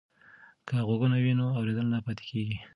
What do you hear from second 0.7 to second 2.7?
غوږونه وي نو اوریدل نه پاتیږي.